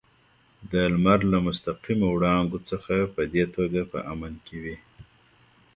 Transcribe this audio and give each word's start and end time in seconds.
د 0.71 0.73
لمر 0.93 1.19
له 1.31 1.37
مستقیمو 1.47 2.07
وړانګو 2.11 2.59
څخه 2.69 2.95
په 3.15 3.21
دې 3.33 3.45
توګه 3.55 3.81
په 3.91 3.99
امن 4.11 4.33
کې 4.45 4.57
وي. 4.63 4.75